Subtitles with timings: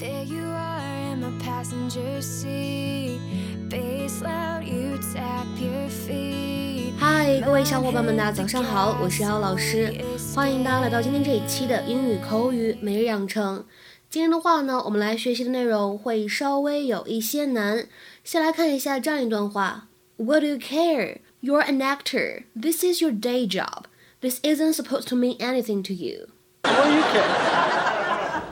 [0.00, 3.18] There you are in my passenger seat.
[3.68, 6.92] Bass loud, you tap your feet.
[6.98, 9.92] 嗨，各位小伙伴们，大家早上好，我是姚老师，
[10.34, 13.64] 欢迎大家来到今天这一期的英语口语每日养成。
[14.08, 17.86] 今天的话呢，我们来学习的内容会稍微有一些难。
[18.24, 21.18] 先来看一下这样一段话：What do you care?
[21.42, 22.44] You're an actor.
[22.54, 23.84] This is your day job.
[24.20, 26.28] This isn't supposed to mean anything to you.
[26.62, 28.42] What do you care?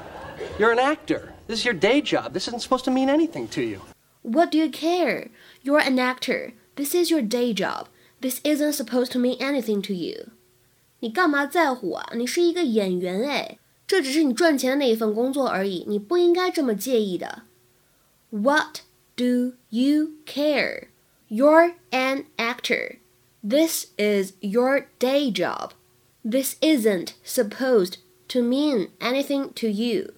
[0.58, 1.32] You're an actor.
[1.48, 2.32] This is your day job.
[2.32, 3.80] This isn't supposed to mean anything to you.
[4.22, 5.30] What do you care?
[5.62, 6.54] You're an actor.
[6.76, 7.88] This is your day job.
[8.20, 10.30] This isn't supposed to mean anything to you.
[11.00, 12.12] 你干嘛在乎啊？
[12.14, 17.42] 你是一个演员哎，这只是你赚钱的那一份工作而已，你不应该这么介意的。
[18.30, 18.80] What
[19.14, 20.88] do you care?
[21.28, 22.96] You're an actor.
[23.46, 25.72] This is your day job.
[26.24, 27.96] This isn't supposed
[28.28, 30.14] to mean anything to you.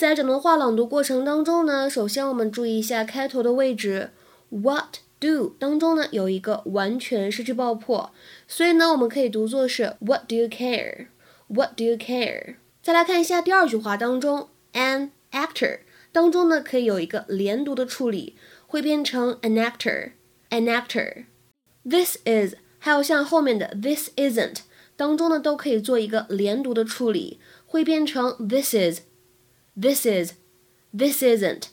[0.00, 4.12] 在整段话朗读过程当中呢，首先我们注意一下开头的位置
[4.48, 8.10] ，what do 当中呢有一个完全失去爆破，
[8.48, 11.08] 所以呢我们可以读作是 What do you care?
[11.48, 12.54] What do you care?
[12.82, 15.80] 再来看一下第二句话当中，an actor
[16.12, 20.12] 当中呢可以有一个连读的处理，会变成 an actor,
[20.48, 21.26] an actor.
[21.84, 24.60] This is 还有像后面的 this isn't
[24.96, 29.00] 当中呢都可以做一个连读的处理，会变成 this is。
[29.79, 30.33] This is,
[30.97, 31.67] this isn't,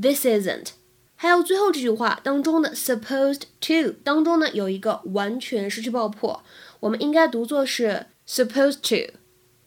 [0.00, 0.70] this isn't。
[1.16, 6.42] 还有最后这句话当中的 supposed to 当中呢有一个完全失去爆破，
[6.80, 9.12] 我们应该读作是 supposed to,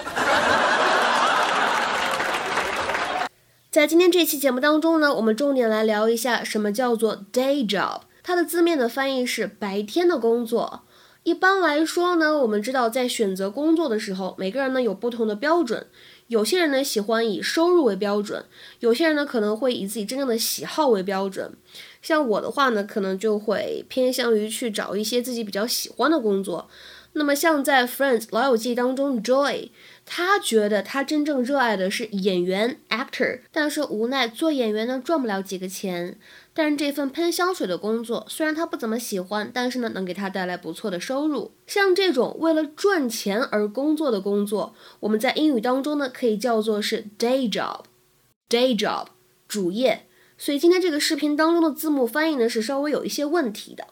[3.70, 8.00] 在今天这期节目当中呢，我们重点来聊一下什么叫做 day job。
[8.22, 10.84] 它的字面的翻译是白天的工作。
[11.23, 15.85] 一般来说呢，我们知道在选择工作的时候，每个人呢有不同的标准。
[16.27, 18.43] 有些人呢喜欢以收入为标准，
[18.79, 21.53] 有些人呢可能会以自己真正的喜好为标准。
[22.01, 26.67] 像我的话呢，可能就会偏向于去找一些自己比较喜欢的工作。
[27.13, 29.69] 那么像在《Friends》老友记当中，Joy，
[30.05, 36.17] 他觉得他真正热爱的是演员 actor，但是无奈做演员呢赚不了几个钱。
[36.53, 41.53] 但是这份喷香水的工作虽然他不怎么喜欢，但是呢能给他带来不错的收入。
[41.65, 49.07] 像这种为了赚钱而工作的工作，我们在英语当中呢可以叫做是 day job，day job
[49.47, 50.07] 主业。
[50.37, 53.87] 所以今天这个视频当中的字幕翻译呢是稍微有一些问题的。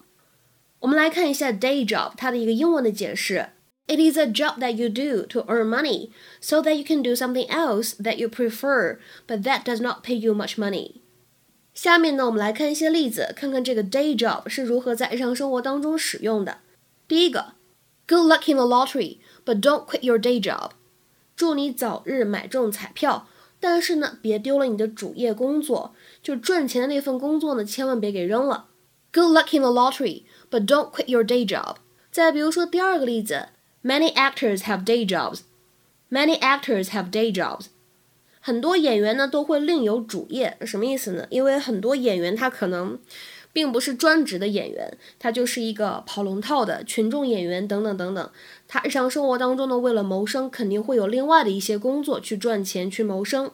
[0.80, 3.50] 我们来看一下 day job 它的一个英文的解释
[3.89, 6.11] ：It is a job that you do to earn money,
[6.41, 10.15] so that you can do something else that you prefer, but that does not pay
[10.15, 11.03] you much money.
[11.75, 16.59] 下面呢，我们来看一些例子，看看这个 day job 是如何在日常生活当中使用的。
[17.07, 17.55] 第一个，
[18.07, 20.71] Good luck in the lottery, but don't quit your day job。
[21.35, 23.27] 祝你早日买中彩票，
[23.59, 28.69] 但是呢，别丢了你的主业工作，就赚钱的那份工作呢，千万别给扔了。
[29.13, 31.77] Good luck in the lottery, but don't quit your day job。
[32.13, 33.49] 再比如说第二个例子
[33.84, 35.42] ，Many actors have day jobs.
[36.10, 37.68] Many actors have day jobs.
[38.40, 41.28] 很多演员呢都会另有主业，什么意思呢？
[41.30, 42.98] 因为很多演员他可能
[43.52, 48.32] 并不是专职的演员，他就是一个跑龙套的群众演员等等等等。
[48.68, 53.52] 他日常生活当中呢，为了谋生，肯定会有另外的一些工作去赚钱去谋生。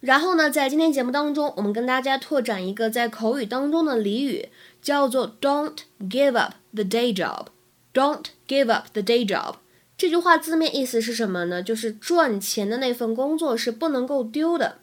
[0.00, 4.48] 然后呢，在今天节目当中，我们跟大家拓展一个在口语当中的俚语，
[4.80, 7.46] 叫做 "Don't give up the day job."
[7.94, 9.54] Don't give up the day job.
[9.96, 11.62] 这句话字面意思是什么呢？
[11.62, 14.78] 就是赚钱的那份工作是不能够丢的。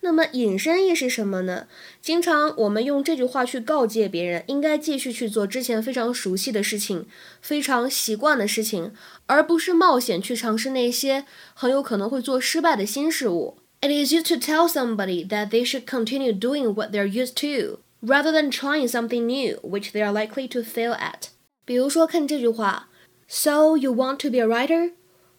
[0.00, 1.66] 那么引申义是什么呢？
[2.00, 7.06] 经常我们用这句话去告诫别人，应该继续去做之前非常熟悉的事情、
[7.42, 8.92] 非常习惯的事情，
[9.26, 13.58] 而不是冒险去尝试那些很有可能会做失败的新事物。
[13.82, 18.32] It is used to tell somebody that they should continue doing what they're used to, rather
[18.32, 21.28] than trying something new, which they are likely to fail at.
[21.65, 22.89] 比如说，看这句话：
[23.27, 24.93] So you want to be a writer?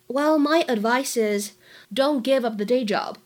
[0.07, 1.53] Well, my advice is,
[1.93, 3.17] don't give up the day job.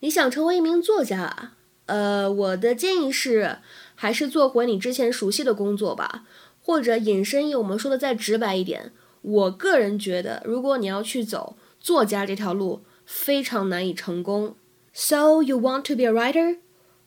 [0.00, 1.56] 你想成为一名作家啊？
[1.86, 3.58] 呃，我的建议是，
[3.94, 6.26] 还是做回你之前熟悉的工作吧。
[6.60, 8.90] 或者引申义，我们说的再直白一点，
[9.22, 14.56] 我个人觉得，如果你要去走作家这条路，非常难以成功。
[14.92, 16.56] So you want to be a writer?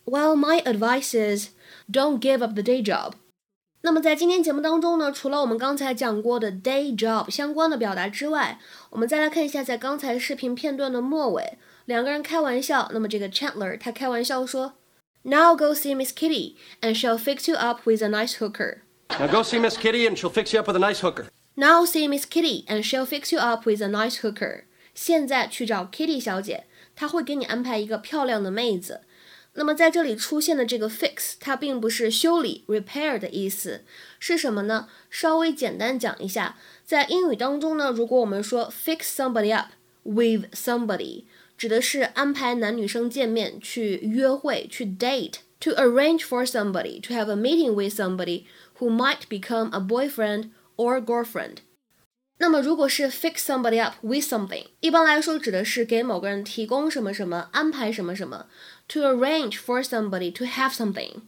[0.05, 1.49] Well, my advice is,
[1.91, 3.15] don't give up the day job.
[3.84, 8.58] 那么在今天节目当中呢，除了我们刚才讲过的 day job 相关的表达之外，
[8.88, 11.58] 我们再来看一下在刚才视频片段的末尾。
[11.84, 14.72] 两个人开玩笑，那么这个 Chandler 他开玩笑说
[15.24, 18.78] ，Now go see Miss Kitty and she'll fix you up with a nice hooker.
[19.10, 21.26] Now go see Miss Kitty and she'll fix you up with a nice hooker.
[21.56, 24.62] Now see Miss Kitty and she'll fix you up with a nice hooker.
[24.94, 26.64] 现在去找 Kitty 小姐，
[26.96, 29.02] 她会给你安排一个漂亮的妹子。
[29.54, 33.84] 那么在这里出现的这个 fix，它并不是修理 repair 的意思，
[34.18, 34.88] 是什么呢？
[35.10, 39.68] 稍微简单讲一下，在英语当中呢，如果我们说 fix somebody up
[40.02, 41.24] with somebody。
[41.56, 48.42] 指的是安排男女生见面、去约会、去 date，to arrange for somebody to have a meeting with somebody
[48.80, 51.58] who might become a boyfriend or girlfriend。
[52.38, 58.46] 那么如果是 fix somebody up with something，一般来说指的是给某个人提供什么什么、安排什么什么。
[58.88, 61.22] To arrange for somebody to have something，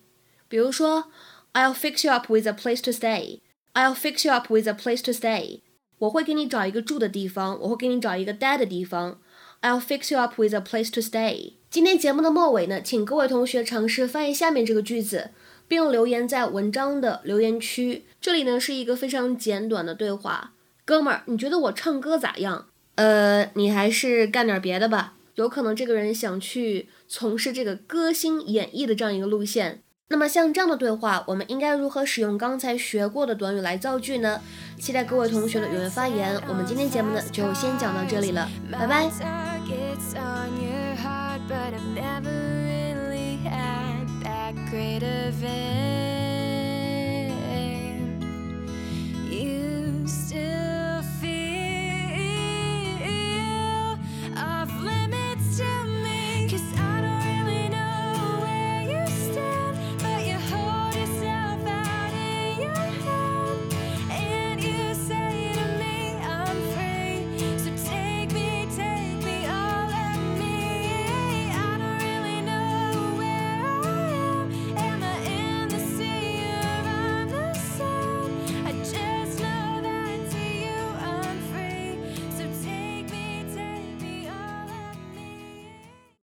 [0.48, 1.10] 比如说
[1.52, 3.40] ，I'll fix you up with a place to stay。
[3.72, 5.60] I'll fix you up with a place to stay。
[5.98, 9.20] 我会给你找一个住的地方，我会给你找一个待的地方。
[9.62, 11.54] I'll fix you up with a place to stay。
[11.70, 15.30] 今天节目的末尾呢，请各位同学尝试翻译下面这个句子，
[15.66, 18.04] 并留言在文章的留言区。
[18.20, 20.52] 这里呢是一个非常简短的对话。
[20.86, 22.66] 哥们儿，你觉得我唱歌咋样？
[22.94, 25.14] 呃，你还是干点别的吧。
[25.34, 29.82] 有可能这个人想去从事这个歌星演绎的这样一个路线。
[30.08, 34.40] 那么像这样的对话，我们应该如何使用刚才学过的短语来造句呢？
[34.78, 36.40] 期待各位同学的踊跃发言。
[36.48, 39.10] 我们今天节目呢就先讲到这里了，拜拜。